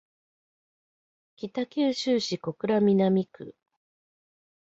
[1.35, 3.53] 北九州市小倉南区